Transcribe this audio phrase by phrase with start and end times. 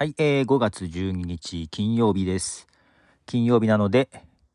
[0.00, 2.68] はい、えー、5月12日金曜日です。
[3.26, 4.08] 金曜日なので、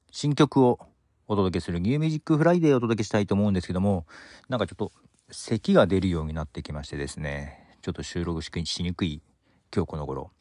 [0.09, 0.79] 新曲を
[1.27, 4.05] お届けする New Music Friday をお届けしたいと思うんですけども、
[4.47, 4.93] なんかちょっと
[5.31, 9.21] 咳が出るようになってきましてですね、ちょっと収録しにくい
[9.75, 10.31] 今日この頃。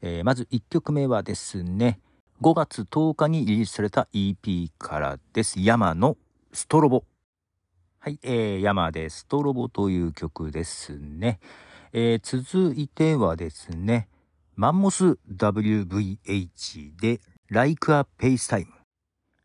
[0.00, 1.98] えーまず1曲目はですね、
[2.40, 5.58] 5月10日にリリースされた EP からです。
[5.58, 6.16] 山の
[6.52, 7.02] ストロボ。
[7.98, 11.40] はい、えー、山でストロボという曲ですね。
[11.92, 14.08] えー続いてはですね、
[14.58, 17.20] マンモス WVH で
[17.50, 18.64] Like a Pace Time。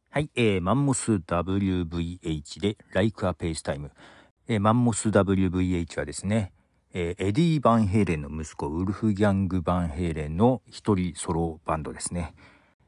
[0.10, 3.90] はい、えーマンモス WVH で Like a Pace Time。
[4.48, 6.54] えーマンモス WVH はですね、
[6.94, 12.34] えーエディ・バンヘイレンの息子、ウルフギャング・バンヘイレンの一人ソロバンドですね。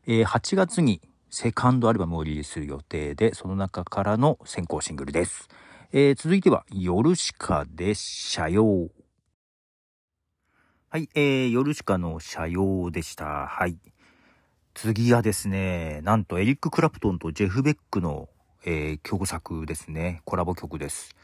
[0.08, 5.50] えー8月にセカンドアルバムをリリースする予定で、その中からの先行シングルです。
[5.92, 8.88] えー続いては、ヨルシカで社用。
[10.94, 13.48] はい、えー、ヨルシカの社用でした。
[13.48, 13.80] はい。
[14.76, 18.30] 次はですね、なんとエリック・クラプトンとジェフ・ベックの、
[18.64, 20.22] えー曲作ですね。
[20.24, 21.16] コラボ曲です。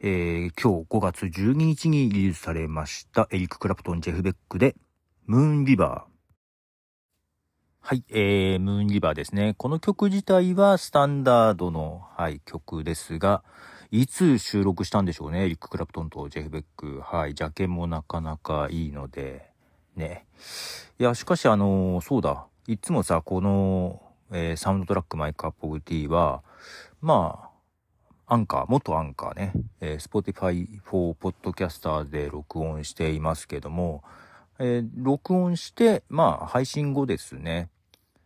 [0.00, 4.74] えー今日5月12日にリリースされましたエリック・クラプトン、ジェフ・ベックで、
[5.26, 6.14] ムーン・リバー。
[7.86, 9.54] はい、えー、ムーンリバーですね。
[9.56, 13.44] この曲自体はスタンダードの、はい、曲ですが、
[13.96, 15.44] いつ収録したんでしょうね。
[15.44, 17.00] エリック・クラプトンとジェフ・ベック。
[17.00, 19.52] はい、ジャケもなかなかいいので、
[19.94, 20.26] ね。
[20.98, 22.44] いや、しかしあのそうだ。
[22.66, 26.42] いつもさ、この、えーサウンドトラックマイクアップオブティーは、
[27.00, 27.50] ま
[28.26, 34.02] あ、アンカー、元アンカーね、えー Spotify for Podcaster で録音していますけども、
[34.58, 37.68] えー録音して、まあ、配信後ですね、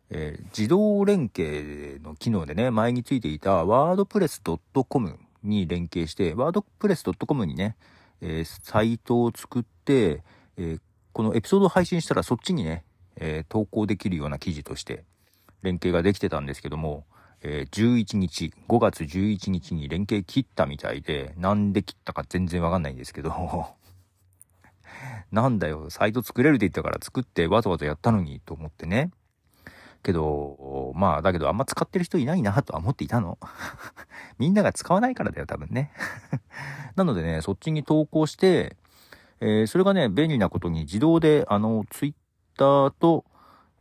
[0.09, 7.77] えー自動連携の機能でね、前についていた wordpress.com に連携して、wordpress.com にね、
[8.21, 10.23] えーサイトを作って、
[10.57, 10.81] えー
[11.13, 12.85] このエピソードを配信したらそっちにね、
[13.17, 15.05] えー投稿できるような記事として
[15.63, 17.05] 連携ができてたんですけども、
[17.43, 23.31] え11日、5月11日に連携切ったみたいで、なんで切ったか全然わかんないんですけど、
[25.31, 29.11] なんだよ、サイト作れるって言ったから作ってわざわざやったのにと思ってね。
[30.03, 33.39] けど、まあ、だけどあんま使ってる人いないなとは思っていたの。
[34.39, 35.93] みんなが使わないからだよ、多分ね。
[36.97, 38.77] なのでね、そっちに投稿して、
[39.41, 42.15] えーそれがね、便利なことに自動で、あの、ツイッ
[42.57, 43.25] ターと、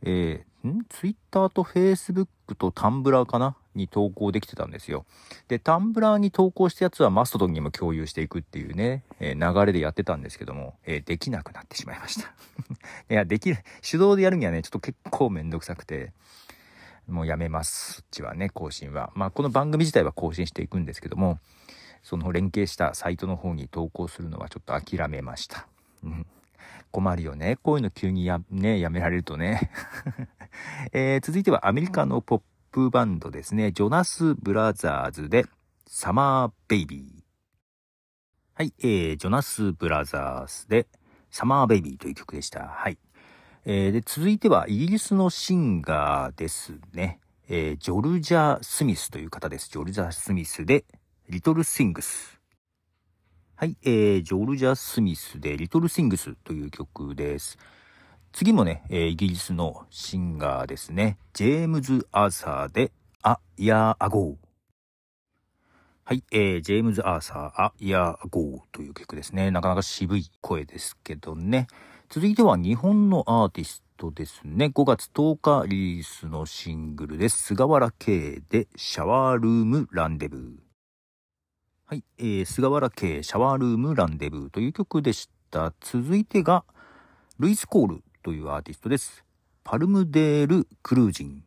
[0.02, 0.84] えーん？
[0.88, 3.56] ツイッターとフェイスブックとタンブラーかな？
[3.74, 5.04] に投稿できてたんですよ。
[5.48, 12.28] で、タンブラーに投稿したやつはマストドンにも共有していくっていうね、えー流れでやってたんですけども、えーできなくなってしまいました。
[13.10, 13.58] いや、できる、
[13.88, 16.12] 手動でやるにはね、ちょっと結構めんどくさくて、
[17.06, 17.94] もうやめます。
[17.94, 19.10] そっちはね、更新は。
[19.14, 21.38] まあ、この番組自体は更新していくんですけども、
[22.02, 25.66] その連携したサイトの方に投稿するのはちょっと諦めました。
[26.04, 26.26] うん。
[26.90, 27.56] 困るよね。
[27.62, 29.70] こういうの急にや、ね、やめられるとね。
[30.92, 33.72] えー続いてはアメリカのポップバンドですね。
[33.72, 35.46] ジョナス・ブラザーズで、
[35.86, 37.22] サマー・ベイビー。
[38.54, 40.86] はい、えー、ジョナス・ブラザーズで、
[41.30, 42.68] サマー・ベイビーという曲でした。
[42.68, 42.98] はい。
[43.64, 47.20] えーで、続いてはイギリスのシンガーですね。
[47.48, 49.70] えージョルジャ・スミスという方です。
[49.70, 50.84] ジョルジャ・スミスで、
[51.30, 52.38] リトル・シングス。
[53.56, 57.58] はい、えー、ジョルジャ・スミスで、リトル・シングスという曲です。
[58.32, 61.18] 次もね、えーイギリスのシンガーですね。
[61.32, 64.38] ジェームズ・アーサーで、あ、いやあごう。
[66.04, 69.50] はい、えー、ジェームズ・アーサー、あ、いやあごうという曲ですね。
[69.50, 71.66] なかなか渋い声ですけどね。
[72.08, 74.66] 続いては日本のアーティストですね。
[74.66, 77.42] 5月10日リリースのシングルです。
[77.42, 80.56] 菅原圭で、シャワールーム・ランデブー。
[81.84, 85.74] はい、えー、菅原圭シャワールームランデブーという曲でした。
[85.80, 86.64] 続いてが、
[87.38, 89.24] ルイス・コールというアーティストです。
[89.64, 91.44] パルムデール・クルージン。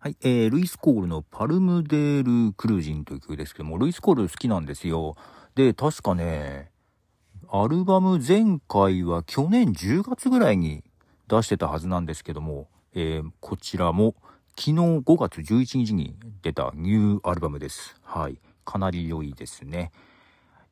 [0.00, 5.14] はい、えー、ルイス・コールのパルムデール・クルージンという曲ですけども、ルイス・コール好きなんですよ。
[5.54, 6.72] で、確かね、
[7.48, 10.82] アルバム前回は去年10月ぐらいに
[11.28, 14.16] 出してたはずなんですけども、えーこちらも
[14.58, 17.94] 昨日5月11日に出たニューアルバムです。
[18.02, 18.40] はい。
[18.64, 19.92] かなり良いですね。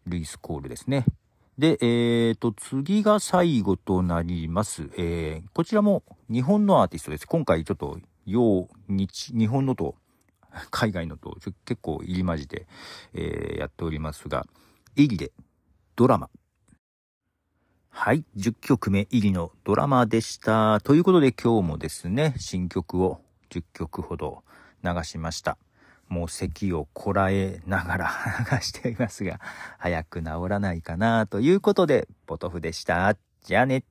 [0.05, 1.05] ルイス・コールですね。
[1.59, 4.91] で、えーと、次が最後となります。
[4.97, 7.27] えーこちらも日本のアーティストです。
[7.27, 9.97] 今回ちょっと、洋、日、日本のと
[10.71, 12.69] 海外のと結構入り混じって、
[13.13, 14.47] えーやっておりますが、
[14.95, 15.33] イリで
[15.97, 16.31] ドラマ。
[17.91, 18.25] はい。
[18.37, 20.81] 10曲目入りのドラマでした。
[20.83, 23.21] ということで今日もですね、新曲を
[23.51, 24.45] 10曲ほど
[24.85, 25.59] 流しました。
[26.09, 28.11] もう咳をこらえながら
[28.51, 29.41] 流していますが、
[29.79, 33.17] 早く治らないかなということで、ポトフでした。
[33.43, 33.85] じゃあね。